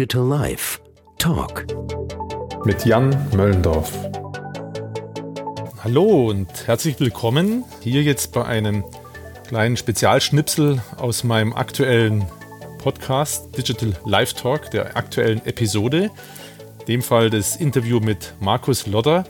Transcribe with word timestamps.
Digital 0.00 0.26
Life 0.26 0.78
Talk 1.18 1.66
mit 2.64 2.86
Jan 2.86 3.14
Möllendorf. 3.36 3.92
Hallo 5.84 6.30
und 6.30 6.48
herzlich 6.66 6.98
willkommen 7.00 7.64
hier 7.82 8.02
jetzt 8.02 8.32
bei 8.32 8.42
einem 8.46 8.82
kleinen 9.46 9.76
Spezialschnipsel 9.76 10.80
aus 10.96 11.22
meinem 11.22 11.52
aktuellen 11.52 12.24
Podcast 12.78 13.54
Digital 13.58 13.92
Life 14.06 14.34
Talk, 14.34 14.70
der 14.70 14.96
aktuellen 14.96 15.44
Episode. 15.44 16.10
In 16.78 16.86
dem 16.86 17.02
Fall 17.02 17.28
das 17.28 17.56
Interview 17.56 18.00
mit 18.00 18.32
Markus 18.40 18.86
Lotter. 18.86 19.24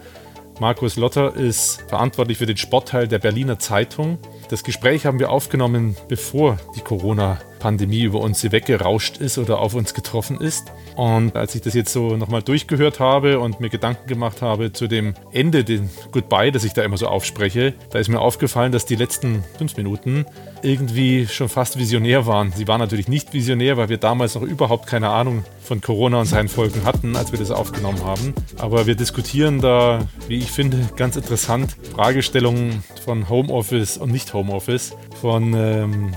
Markus 0.60 0.94
Lotter 0.94 1.34
ist 1.34 1.82
verantwortlich 1.88 2.38
für 2.38 2.46
den 2.46 2.58
Sportteil 2.58 3.08
der 3.08 3.18
Berliner 3.18 3.58
Zeitung. 3.58 4.18
Das 4.50 4.62
Gespräch 4.62 5.04
haben 5.04 5.18
wir 5.18 5.32
aufgenommen, 5.32 5.96
bevor 6.06 6.58
die 6.76 6.80
Corona-Pandemie 6.80 7.49
über 7.62 8.20
uns 8.20 8.42
weggerauscht 8.50 9.18
ist 9.18 9.38
oder 9.38 9.58
auf 9.58 9.74
uns 9.74 9.94
getroffen 9.94 10.40
ist. 10.40 10.72
Und 10.96 11.36
als 11.36 11.54
ich 11.54 11.62
das 11.62 11.74
jetzt 11.74 11.92
so 11.92 12.16
nochmal 12.16 12.42
durchgehört 12.42 13.00
habe 13.00 13.38
und 13.38 13.60
mir 13.60 13.68
Gedanken 13.68 14.06
gemacht 14.08 14.42
habe 14.42 14.72
zu 14.72 14.86
dem 14.86 15.14
Ende, 15.32 15.64
den 15.64 15.90
Goodbye, 16.10 16.52
das 16.52 16.64
ich 16.64 16.72
da 16.72 16.82
immer 16.82 16.96
so 16.96 17.06
aufspreche, 17.06 17.74
da 17.90 17.98
ist 17.98 18.08
mir 18.08 18.20
aufgefallen, 18.20 18.72
dass 18.72 18.86
die 18.86 18.96
letzten 18.96 19.44
fünf 19.58 19.76
Minuten 19.76 20.26
irgendwie 20.62 21.26
schon 21.26 21.48
fast 21.48 21.78
visionär 21.78 22.26
waren. 22.26 22.52
Sie 22.52 22.68
waren 22.68 22.80
natürlich 22.80 23.08
nicht 23.08 23.32
visionär, 23.32 23.76
weil 23.76 23.88
wir 23.88 23.98
damals 23.98 24.34
noch 24.34 24.42
überhaupt 24.42 24.86
keine 24.86 25.08
Ahnung 25.10 25.44
von 25.62 25.80
Corona 25.80 26.20
und 26.20 26.26
seinen 26.26 26.48
Folgen 26.48 26.84
hatten, 26.84 27.16
als 27.16 27.32
wir 27.32 27.38
das 27.38 27.50
aufgenommen 27.50 28.04
haben. 28.04 28.34
Aber 28.58 28.86
wir 28.86 28.94
diskutieren 28.94 29.60
da, 29.60 30.00
wie 30.28 30.38
ich 30.38 30.50
finde, 30.50 30.78
ganz 30.96 31.16
interessant 31.16 31.76
Fragestellungen 31.94 32.82
von 33.04 33.28
Homeoffice 33.28 33.96
und 33.96 34.10
nicht 34.10 34.34
Homeoffice, 34.34 34.92
von 35.20 35.54
ähm, 35.54 36.12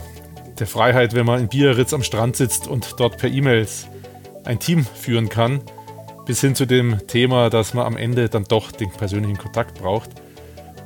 der 0.64 0.68
Freiheit, 0.70 1.14
wenn 1.14 1.26
man 1.26 1.42
in 1.42 1.50
Biarritz 1.50 1.94
am 1.94 2.04
Strand 2.04 2.38
sitzt 2.38 2.70
und 2.70 2.98
dort 2.98 3.18
per 3.18 3.30
E-Mails 3.30 3.88
ein 4.46 4.60
Team 4.60 4.86
führen 4.86 5.28
kann, 5.28 5.60
bis 6.26 6.40
hin 6.40 6.56
zu 6.56 6.66
dem 6.66 7.06
Thema, 7.06 7.50
dass 7.50 7.74
man 7.74 7.86
am 7.86 7.98
Ende 7.98 8.30
dann 8.30 8.46
doch 8.46 8.72
den 8.72 8.90
persönlichen 8.90 9.38
Kontakt 9.38 9.78
braucht. 9.78 10.12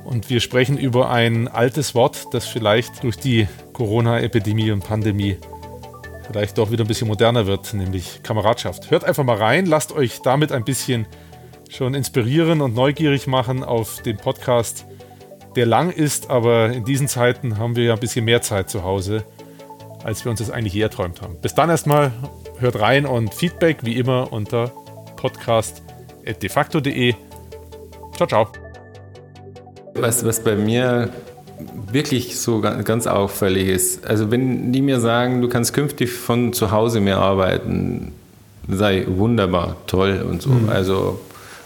Und 0.03 0.31
wir 0.31 0.39
sprechen 0.39 0.79
über 0.79 1.11
ein 1.11 1.47
altes 1.47 1.93
Wort, 1.93 2.25
das 2.31 2.47
vielleicht 2.47 3.03
durch 3.03 3.17
die 3.17 3.47
Corona-Epidemie 3.73 4.71
und 4.71 4.83
Pandemie 4.83 5.37
vielleicht 6.25 6.57
doch 6.57 6.71
wieder 6.71 6.83
ein 6.83 6.87
bisschen 6.87 7.07
moderner 7.07 7.45
wird, 7.45 7.75
nämlich 7.75 8.23
Kameradschaft. 8.23 8.89
Hört 8.89 9.03
einfach 9.03 9.23
mal 9.23 9.37
rein, 9.37 9.67
lasst 9.67 9.91
euch 9.91 10.23
damit 10.23 10.51
ein 10.51 10.63
bisschen 10.63 11.05
schon 11.69 11.93
inspirieren 11.93 12.61
und 12.61 12.73
neugierig 12.73 13.27
machen 13.27 13.63
auf 13.63 14.01
den 14.01 14.17
Podcast, 14.17 14.87
der 15.55 15.67
lang 15.67 15.91
ist, 15.91 16.31
aber 16.31 16.71
in 16.71 16.83
diesen 16.83 17.07
Zeiten 17.07 17.59
haben 17.59 17.75
wir 17.75 17.83
ja 17.83 17.93
ein 17.93 17.99
bisschen 17.99 18.25
mehr 18.25 18.41
Zeit 18.41 18.71
zu 18.71 18.83
Hause, 18.83 19.23
als 20.07 20.23
wir 20.23 20.31
uns 20.31 20.39
das 20.39 20.49
eigentlich 20.49 20.73
je 20.73 20.81
erträumt 20.83 21.21
haben. 21.21 21.35
Bis 21.41 21.53
dann 21.53 21.69
erstmal 21.69 22.13
hört 22.59 22.79
rein 22.79 23.05
und 23.05 23.33
Feedback 23.33 23.79
wie 23.83 23.97
immer 23.97 24.31
unter 24.31 24.71
podcast.defacto.de. 25.17 27.13
Ciao, 28.15 28.27
ciao. 28.27 28.47
Was, 29.95 30.25
was 30.25 30.41
bei 30.41 30.55
mir 30.55 31.09
wirklich 31.91 32.39
so 32.39 32.61
ganz 32.61 33.05
auffällig 33.05 33.67
ist, 33.67 34.07
also 34.07 34.31
wenn 34.31 34.71
die 34.71 34.81
mir 34.81 35.01
sagen, 35.01 35.41
du 35.41 35.49
kannst 35.49 35.73
künftig 35.73 36.09
von 36.09 36.53
zu 36.53 36.71
Hause 36.71 37.01
mehr 37.01 37.17
arbeiten, 37.17 38.13
sei 38.69 39.03
wunderbar, 39.07 39.75
toll 39.87 40.25
und 40.25 40.41
so. 40.41 40.51
Mhm. 40.51 40.69
Also 40.69 41.19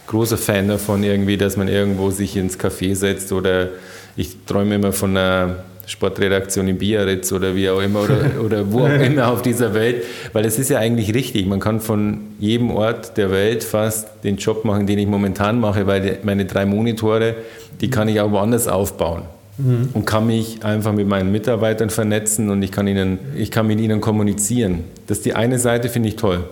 großer 0.08 0.40
Fan 0.40 0.68
davon 0.68 1.04
irgendwie, 1.04 1.38
dass 1.38 1.58
man 1.58 1.68
irgendwo 1.68 2.10
sich 2.10 2.36
ins 2.36 2.58
Café 2.58 2.96
setzt 2.96 3.32
oder 3.34 3.68
ich 4.16 4.46
träume 4.48 4.74
immer 4.76 4.94
von 4.94 5.16
einer 5.16 5.58
Sportredaktion 5.86 6.68
in 6.68 6.78
Biarritz 6.78 7.32
oder 7.32 7.56
wie 7.56 7.70
auch 7.70 7.82
immer 7.82 8.04
oder, 8.04 8.20
oder 8.46 8.72
wo 8.72 8.82
auch 8.82 9.02
immer 9.02 9.30
auf 9.30 9.42
dieser 9.42 9.74
Welt, 9.74 10.04
weil 10.34 10.46
es 10.46 10.60
ist 10.60 10.70
ja 10.70 10.80
eigentlich 10.80 11.14
richtig. 11.14 11.48
Man 11.48 11.60
kann 11.60 11.82
von 11.82 12.22
jedem 12.40 12.72
Ort 12.72 13.18
der 13.18 13.32
Welt 13.32 13.64
fast 13.64 14.08
den 14.24 14.38
Job 14.38 14.66
machen, 14.66 14.88
den 14.88 15.00
ich 15.00 15.08
momentan 15.08 15.60
mache, 15.60 15.88
weil 15.88 16.20
meine 16.24 16.46
drei 16.46 16.66
Monitore, 16.66 17.36
die 17.82 17.90
kann 17.90 18.08
ich 18.08 18.20
auch 18.22 18.32
woanders 18.32 18.68
aufbauen 18.68 19.24
mhm. 19.58 19.90
und 19.94 20.06
kann 20.06 20.28
mich 20.28 20.64
einfach 20.64 20.94
mit 20.94 21.08
meinen 21.08 21.32
Mitarbeitern 21.32 21.90
vernetzen 21.90 22.50
und 22.50 22.62
ich 22.64 22.72
kann, 22.72 22.88
ihnen, 22.88 23.20
ich 23.36 23.52
kann 23.52 23.68
mit 23.68 23.80
ihnen 23.80 24.02
kommunizieren. 24.02 24.84
Das 25.08 25.18
ist 25.18 25.26
die 25.26 25.34
eine 25.34 25.60
Seite, 25.60 25.90
finde 25.90 26.10
ich 26.10 26.16
toll. 26.16 26.44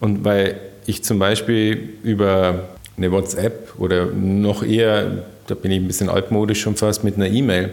Und 0.00 0.24
weil 0.24 0.56
ich 0.86 1.02
zum 1.02 1.18
Beispiel 1.18 1.94
über 2.02 2.66
eine 2.96 3.12
WhatsApp 3.12 3.74
oder 3.78 4.06
noch 4.06 4.62
eher, 4.62 5.24
da 5.46 5.54
bin 5.54 5.70
ich 5.70 5.80
ein 5.80 5.86
bisschen 5.86 6.08
altmodisch 6.08 6.60
schon 6.60 6.76
fast, 6.76 7.04
mit 7.04 7.16
einer 7.16 7.28
E-Mail, 7.28 7.70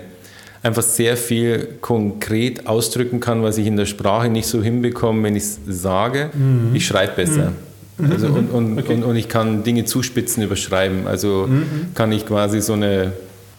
einfach 0.63 0.81
sehr 0.81 1.17
viel 1.17 1.67
konkret 1.81 2.67
ausdrücken 2.67 3.19
kann, 3.19 3.43
was 3.43 3.57
ich 3.57 3.67
in 3.67 3.75
der 3.75 3.85
Sprache 3.85 4.29
nicht 4.29 4.47
so 4.47 4.63
hinbekomme, 4.63 5.23
wenn 5.23 5.35
ich 5.35 5.43
es 5.43 5.59
sage. 5.67 6.29
Mhm. 6.33 6.73
Ich 6.73 6.87
schreibe 6.87 7.13
besser. 7.17 7.51
Mhm. 7.97 8.11
Also 8.11 8.27
und, 8.27 8.49
und, 8.49 8.79
okay. 8.79 8.93
und, 8.93 9.03
und, 9.03 9.15
ich 9.17 9.27
kann 9.27 9.63
Dinge 9.63 9.83
zuspitzen 9.83 10.41
überschreiben. 10.41 11.05
Also 11.05 11.47
mhm. 11.49 11.93
kann 11.93 12.13
ich 12.13 12.25
quasi 12.25 12.61
so 12.61 12.73
eine 12.73 13.11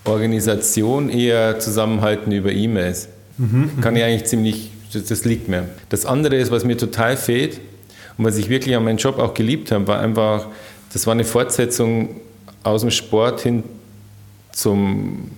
Organisation 0.04 1.10
eher 1.10 1.58
zusammenhalten 1.58 2.32
über 2.32 2.50
E-Mails. 2.50 3.08
Mhm. 3.36 3.80
Kann 3.82 3.96
ich 3.96 4.02
eigentlich 4.02 4.24
ziemlich, 4.24 4.70
das, 4.92 5.04
das 5.04 5.26
liegt 5.26 5.48
mir. 5.48 5.68
Das 5.90 6.06
andere 6.06 6.36
ist, 6.36 6.50
was 6.50 6.64
mir 6.64 6.78
total 6.78 7.18
fehlt 7.18 7.60
und 8.16 8.24
was 8.24 8.38
ich 8.38 8.48
wirklich 8.48 8.74
an 8.76 8.84
meinem 8.84 8.96
Job 8.96 9.18
auch 9.18 9.34
geliebt 9.34 9.70
habe, 9.72 9.86
war 9.88 10.00
einfach, 10.00 10.46
das 10.92 11.06
war 11.06 11.12
eine 11.12 11.24
Fortsetzung 11.24 12.20
aus 12.62 12.80
dem 12.80 12.90
Sport 12.90 13.42
hin 13.42 13.62
zum 14.52 15.30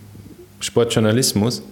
Sportjournalismus 0.67 1.63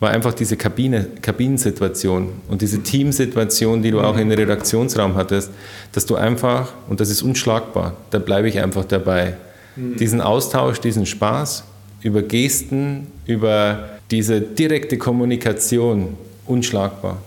war 0.00 0.10
einfach 0.10 0.32
diese 0.32 0.56
Kabine, 0.56 1.06
Kabinensituation 1.20 2.34
und 2.48 2.62
diese 2.62 2.82
Teamsituation, 2.82 3.82
die 3.82 3.90
du 3.90 4.00
auch 4.00 4.16
im 4.16 4.30
Redaktionsraum 4.30 5.16
hattest, 5.16 5.50
dass 5.92 6.06
du 6.06 6.14
einfach, 6.14 6.72
und 6.88 7.00
das 7.00 7.10
ist 7.10 7.22
unschlagbar, 7.22 7.96
da 8.10 8.20
bleibe 8.20 8.48
ich 8.48 8.60
einfach 8.60 8.84
dabei, 8.84 9.36
mhm. 9.74 9.96
diesen 9.96 10.20
Austausch, 10.20 10.78
diesen 10.78 11.04
Spaß 11.04 11.64
über 12.02 12.22
Gesten, 12.22 13.08
über 13.26 13.88
diese 14.12 14.40
direkte 14.40 14.98
Kommunikation, 14.98 16.16
unschlagbar. 16.46 17.18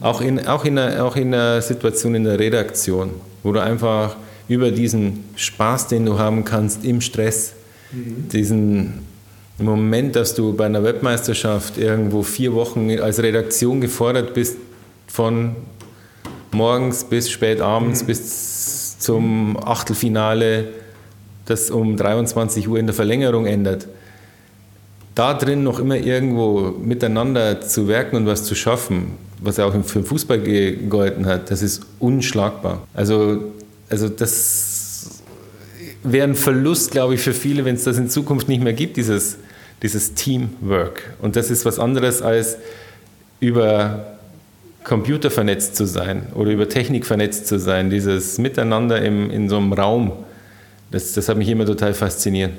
Auch 0.00 0.22
in, 0.22 0.46
auch, 0.46 0.64
in 0.64 0.78
einer, 0.78 1.04
auch 1.04 1.14
in 1.14 1.34
einer 1.34 1.60
Situation 1.60 2.14
in 2.14 2.24
der 2.24 2.38
Redaktion, 2.38 3.10
wo 3.42 3.52
du 3.52 3.60
einfach 3.60 4.16
über 4.48 4.70
diesen 4.70 5.24
Spaß, 5.36 5.88
den 5.88 6.06
du 6.06 6.18
haben 6.18 6.44
kannst 6.44 6.86
im 6.86 7.02
Stress, 7.02 7.52
mhm. 7.92 8.28
diesen 8.30 9.07
im 9.58 9.64
Moment, 9.64 10.14
dass 10.16 10.34
du 10.34 10.54
bei 10.54 10.66
einer 10.66 10.84
Webmeisterschaft 10.84 11.78
irgendwo 11.78 12.22
vier 12.22 12.54
Wochen 12.54 12.90
als 13.00 13.22
Redaktion 13.22 13.80
gefordert 13.80 14.34
bist, 14.34 14.56
von 15.06 15.56
morgens 16.52 17.04
bis 17.04 17.30
spät 17.30 17.60
abends 17.60 18.02
mhm. 18.02 18.06
bis 18.06 18.98
zum 18.98 19.56
Achtelfinale, 19.56 20.68
das 21.46 21.70
um 21.70 21.96
23 21.96 22.68
Uhr 22.68 22.78
in 22.78 22.86
der 22.86 22.94
Verlängerung 22.94 23.46
endet, 23.46 23.88
da 25.14 25.34
drin 25.34 25.64
noch 25.64 25.80
immer 25.80 25.96
irgendwo 25.96 26.74
miteinander 26.78 27.60
zu 27.60 27.88
werken 27.88 28.16
und 28.16 28.26
was 28.26 28.44
zu 28.44 28.54
schaffen, 28.54 29.12
was 29.40 29.56
ja 29.56 29.64
auch 29.64 29.72
für 29.84 30.00
den 30.00 30.04
Fußball 30.04 30.40
gegolten 30.40 31.26
hat, 31.26 31.50
das 31.50 31.62
ist 31.62 31.82
unschlagbar. 31.98 32.86
Also, 32.94 33.52
also 33.88 34.08
das 34.08 34.67
wäre 36.02 36.28
ein 36.28 36.34
Verlust, 36.34 36.90
glaube 36.90 37.14
ich, 37.14 37.20
für 37.20 37.32
viele, 37.32 37.64
wenn 37.64 37.74
es 37.74 37.84
das 37.84 37.98
in 37.98 38.08
Zukunft 38.08 38.48
nicht 38.48 38.62
mehr 38.62 38.72
gibt, 38.72 38.96
dieses 38.96 39.38
dieses 39.82 40.14
Teamwork. 40.14 41.14
Und 41.20 41.36
das 41.36 41.50
ist 41.50 41.64
was 41.64 41.78
anderes 41.78 42.22
als 42.22 42.56
über 43.40 44.16
Computer 44.84 45.30
vernetzt 45.30 45.76
zu 45.76 45.86
sein 45.86 46.26
oder 46.34 46.50
über 46.50 46.68
Technik 46.68 47.06
vernetzt 47.06 47.46
zu 47.46 47.58
sein, 47.58 47.90
dieses 47.90 48.38
Miteinander 48.38 49.00
im, 49.02 49.30
in 49.30 49.48
so 49.48 49.56
einem 49.58 49.72
Raum, 49.72 50.12
das, 50.90 51.12
das 51.12 51.28
hat 51.28 51.36
mich 51.36 51.48
immer 51.48 51.66
total 51.66 51.94
fasziniert. 51.94 52.52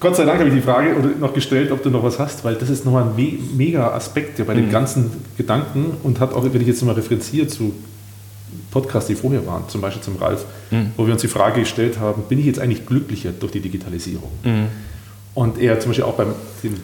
Gott 0.00 0.16
sei 0.16 0.24
Dank 0.24 0.40
habe 0.40 0.48
ich 0.48 0.54
die 0.54 0.62
Frage 0.62 0.96
noch 1.20 1.32
gestellt, 1.32 1.70
ob 1.70 1.82
du 1.82 1.90
noch 1.90 2.02
was 2.02 2.18
hast, 2.18 2.44
weil 2.44 2.56
das 2.56 2.70
ist 2.70 2.84
nochmal 2.84 3.04
ein 3.04 3.14
me 3.14 3.38
mega 3.56 3.92
Aspekt 3.92 4.38
ja, 4.38 4.44
bei 4.44 4.54
mhm. 4.54 4.62
den 4.62 4.70
ganzen 4.70 5.10
Gedanken 5.36 5.96
und 6.02 6.18
hat 6.18 6.32
auch, 6.32 6.42
wenn 6.42 6.60
ich 6.60 6.66
jetzt 6.66 6.80
nochmal 6.80 6.96
referenziere 6.96 7.46
zu 7.46 7.72
Podcasts, 8.76 9.08
die 9.08 9.14
vorher 9.14 9.46
waren, 9.46 9.66
zum 9.68 9.80
Beispiel 9.80 10.02
zum 10.02 10.16
Ralf, 10.16 10.44
mhm. 10.70 10.90
wo 10.98 11.06
wir 11.06 11.14
uns 11.14 11.22
die 11.22 11.28
Frage 11.28 11.60
gestellt 11.60 11.98
haben, 11.98 12.24
bin 12.28 12.38
ich 12.38 12.44
jetzt 12.44 12.58
eigentlich 12.58 12.84
glücklicher 12.84 13.30
durch 13.32 13.52
die 13.52 13.60
Digitalisierung? 13.60 14.30
Mhm. 14.44 14.66
Und 15.32 15.58
er 15.58 15.80
zum 15.80 15.90
Beispiel 15.90 16.04
auch 16.04 16.14
beim 16.14 16.34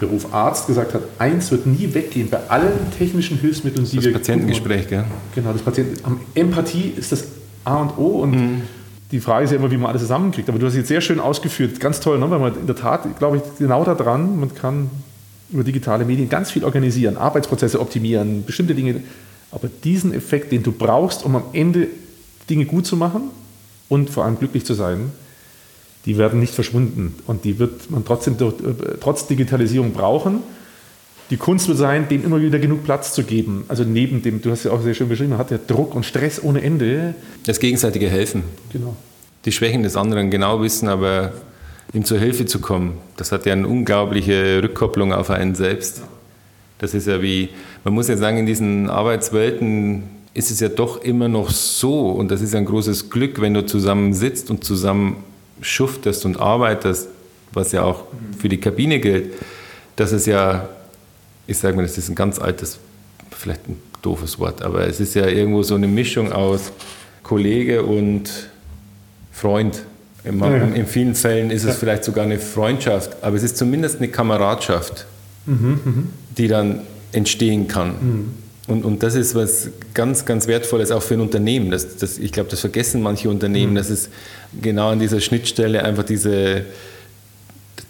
Beruf 0.01 0.33
Arzt 0.33 0.67
gesagt 0.67 0.95
hat, 0.95 1.03
eins 1.19 1.51
wird 1.51 1.67
nie 1.67 1.93
weggehen 1.93 2.31
bei 2.31 2.39
allen 2.49 2.91
technischen 2.97 3.39
Hilfsmitteln, 3.39 3.85
die 3.85 3.97
das 3.97 4.05
wir... 4.07 4.13
Das 4.13 4.21
Patientengespräch, 4.23 4.89
gell? 4.89 5.05
Genau, 5.35 5.53
das 5.53 5.61
Patienten, 5.61 6.21
Empathie 6.35 6.95
ist 6.97 7.13
das 7.13 7.25
A 7.65 7.77
und 7.83 7.99
O 7.99 8.23
und 8.23 8.31
mhm. 8.31 8.63
die 9.11 9.21
Frage 9.21 9.45
ist 9.45 9.51
ja 9.51 9.59
immer, 9.59 9.71
wie 9.71 9.77
man 9.77 9.91
alles 9.91 10.01
zusammenkriegt. 10.01 10.49
Aber 10.49 10.59
du 10.59 10.67
hast 10.67 10.75
jetzt 10.75 10.89
sehr 10.89 11.03
schön 11.03 11.21
ausgeführt, 11.21 11.79
ganz 11.79 12.01
toll, 12.01 12.19
ne? 12.19 12.31
weil 12.31 12.39
man 12.39 12.59
in 12.59 12.67
der 12.67 12.77
Tat, 12.77 13.19
glaube 13.19 13.37
ich, 13.37 13.43
genau 13.59 13.85
daran, 13.85 14.41
man 14.41 14.55
kann 14.55 14.89
über 15.51 15.63
digitale 15.63 16.07
Medien 16.07 16.31
ganz 16.31 16.51
viel 16.51 16.65
organisieren, 16.65 17.19
Arbeitsprozesse 17.19 17.79
optimieren, 17.79 18.45
bestimmte 18.47 18.75
Dinge. 18.75 19.03
Aber 19.53 19.69
diesen 19.85 20.13
Effekt, 20.15 20.51
den 20.51 20.63
du 20.63 20.73
brauchst, 20.73 21.25
um 21.25 21.37
am 21.37 21.45
Ende 21.53 21.89
Dinge 22.49 22.65
gut 22.65 22.87
zu 22.87 22.97
machen 22.97 23.31
und 23.89 24.11
vor 24.11 24.25
allem 24.25 24.39
glücklich 24.39 24.65
zu 24.65 24.75
sein, 24.75 25.13
die 26.07 26.19
werden 26.19 26.41
nicht 26.41 26.55
verschwunden 26.55 27.15
und 27.27 27.45
die 27.45 27.59
wird 27.59 27.91
man 27.91 28.05
trotzdem 28.05 28.35
äh, 28.35 28.97
trotz 29.01 29.27
Digitalisierung 29.29 29.93
brauchen. 29.93 30.43
die 31.31 31.37
Kunst 31.37 31.69
wird 31.69 31.79
sein, 31.79 32.09
denen 32.09 32.25
immer 32.25 32.41
wieder 32.43 32.59
genug 32.59 32.85
Platz 32.85 33.15
zu 33.15 33.23
geben. 33.23 33.65
Also 33.69 33.85
neben 33.85 34.23
dem, 34.23 34.43
du 34.43 34.51
hast 34.51 34.65
ja 34.65 34.73
auch 34.73 34.83
sehr 34.83 34.95
schön 34.95 35.09
beschrieben, 35.09 35.31
man 35.31 35.39
hat 35.39 35.51
ja 35.51 35.59
Druck 35.65 35.95
und 35.95 36.05
Stress 36.05 36.43
ohne 36.43 36.61
Ende. 36.61 37.15
Das 37.47 37.61
gegenseitige 37.61 38.09
Helfen. 38.09 38.43
Genau. 38.73 38.97
Die 39.45 39.53
Schwächen 39.53 39.83
des 39.83 39.97
anderen 39.97 40.31
genau 40.31 40.61
wissen, 40.61 40.89
aber 40.89 41.33
ihm 41.93 42.05
zur 42.05 42.19
Hilfe 42.19 42.47
zu 42.47 42.61
kommen, 42.61 42.99
das 43.17 43.33
hat 43.33 43.47
ja 43.47 43.53
eine 43.53 43.67
unglaubliche 43.67 44.63
Rückkopplung 44.63 45.13
auf 45.13 45.31
einen 45.31 45.55
selbst. 45.55 46.03
Das 46.83 46.93
ist 46.93 47.07
ja 47.07 47.23
wie, 47.23 47.49
man 47.85 47.95
muss 47.95 48.09
ja 48.09 48.19
sagen, 48.19 48.37
in 48.37 48.47
diesen 48.47 48.91
Arbeitswelten 48.91 50.03
ist 50.35 50.51
es 50.51 50.61
ja 50.61 50.69
doch 50.69 51.03
immer 51.03 51.29
noch 51.29 51.51
so, 51.51 52.11
und 52.11 52.31
das 52.31 52.43
ist 52.43 52.55
ein 52.55 52.67
großes 52.67 53.09
Glück, 53.09 53.41
wenn 53.41 53.55
du 53.55 53.65
zusammen 53.65 54.13
sitzt 54.13 54.51
und 54.51 54.65
zusammen 54.65 55.25
schuftest 55.63 56.27
und 56.27 56.39
arbeitest, 56.39 57.09
was 57.55 57.73
ja 57.73 57.83
auch 57.83 58.05
für 58.39 58.51
die 58.51 58.59
Kabine 58.59 59.01
gilt, 59.01 59.33
dass 59.97 60.13
es 60.13 60.27
ja 60.27 60.69
ich 61.47 61.59
sage 61.59 61.77
mal, 61.77 61.83
das 61.83 61.99
ist 61.99 62.09
ein 62.09 62.15
ganz 62.15 62.39
altes, 62.39 62.79
vielleicht 63.31 63.69
ein 63.69 63.77
doofes 64.01 64.39
Wort, 64.39 64.63
aber 64.63 64.87
es 64.87 65.01
ist 65.01 65.15
ja 65.15 65.27
irgendwo 65.27 65.63
so 65.63 65.75
eine 65.75 65.87
Mischung 65.89 66.33
aus 66.33 66.73
Kollege 67.23 67.83
und 67.85 68.31
Freund. 69.33 69.83
In, 70.25 70.41
in 70.75 70.87
vielen 70.87 71.15
Fällen 71.17 71.51
ist 71.51 71.65
es 71.65 71.77
vielleicht 71.77 72.05
sogar 72.05 72.25
eine 72.25 72.39
Freundschaft, 72.39 73.23
aber 73.23 73.37
es 73.37 73.43
ist 73.43 73.57
zumindest 73.57 73.99
eine 73.99 74.09
Kameradschaft, 74.09 75.07
mhm, 75.47 75.81
mhm. 75.85 76.09
Die 76.39 76.49
dann 76.49 76.81
entstehen 77.13 77.69
kann. 77.69 77.89
Mhm. 77.89 78.35
Und, 78.69 78.85
und 78.85 79.03
das 79.03 79.15
ist 79.15 79.35
was 79.35 79.69
ganz, 79.93 80.25
ganz 80.25 80.47
Wertvolles 80.47 80.91
auch 80.93 81.03
für 81.03 81.15
ein 81.15 81.21
Unternehmen. 81.21 81.71
Das, 81.71 81.97
das, 81.97 82.19
ich 82.19 82.33
glaube, 82.33 82.49
das 82.49 82.61
vergessen 82.61 83.03
manche 83.03 83.29
Unternehmen, 83.29 83.73
mhm. 83.73 83.77
dass 83.77 83.91
es 83.91 84.09
genau 84.61 84.91
an 84.91 84.99
dieser 84.99 85.21
Schnittstelle 85.21 85.85
einfach 85.85 86.05
diese, 86.05 86.65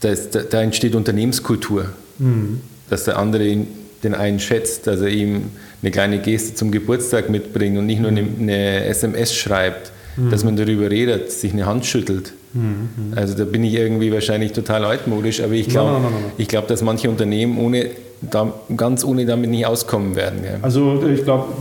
da, 0.01 0.09
ist, 0.09 0.39
da 0.51 0.63
entsteht 0.63 0.95
Unternehmenskultur. 0.95 1.91
Mhm 2.19 2.61
dass 2.93 3.05
der 3.05 3.19
andere 3.19 3.47
ihn, 3.47 3.69
den 4.05 4.15
einen 4.15 4.39
schätzt, 4.39 4.87
dass 4.87 5.01
er 5.01 5.09
ihm 5.09 5.45
eine 5.81 5.91
kleine 5.91 6.19
Geste 6.19 6.55
zum 6.55 6.71
Geburtstag 6.71 7.31
mitbringt 7.31 7.79
und 7.79 7.87
nicht 7.87 8.03
nur 8.03 8.11
eine, 8.11 8.21
eine 8.21 8.85
SMS 8.85 9.35
schreibt, 9.35 9.93
mhm. 10.19 10.31
dass 10.31 10.45
man 10.45 10.57
darüber 10.57 10.91
redet, 10.91 11.33
sich 11.33 11.55
eine 11.55 11.65
Hand 11.65 11.87
schüttelt. 11.87 12.35
Mhm. 12.53 13.15
Also 13.17 13.35
da 13.35 13.45
bin 13.45 13.65
ich 13.65 13.73
irgendwie 13.73 14.13
wahrscheinlich 14.13 14.53
total 14.53 14.85
altmodisch, 14.85 15.41
aber 15.41 15.55
ich 15.55 15.69
glaube, 15.69 16.03
glaub, 16.49 16.69
dass 16.69 16.83
manche 16.83 17.09
Unternehmen 17.09 17.57
ohne, 17.57 17.87
da, 18.31 18.53
ganz 18.77 19.05
ohne 19.05 19.27
damit 19.27 19.51
nicht 19.51 19.67
auskommen 19.67 20.17
werden. 20.17 20.45
Ja. 20.45 20.51
Also 20.63 21.03
ich 21.07 21.25
glaube, 21.25 21.53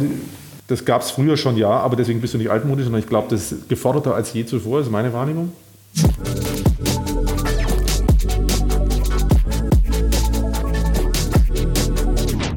das 0.68 0.86
gab 0.86 1.02
es 1.02 1.12
früher 1.12 1.38
schon, 1.38 1.58
ja, 1.58 1.70
aber 1.70 1.96
deswegen 1.96 2.22
bist 2.22 2.34
du 2.34 2.38
nicht 2.38 2.50
altmodisch, 2.50 2.86
sondern 2.86 3.02
ich 3.02 3.10
glaube, 3.10 3.28
das 3.30 3.52
ist 3.52 3.70
geforderter 3.70 4.16
als 4.16 4.32
je 4.34 4.46
zuvor, 4.46 4.80
ist 4.80 4.92
meine 4.92 5.12
Wahrnehmung. 5.12 5.52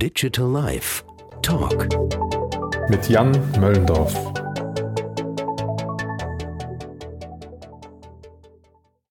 Digital 0.00 0.48
Life 0.48 1.02
Talk 1.42 1.88
mit 2.88 3.08
Jan 3.08 3.32
Möllendorf. 3.58 4.43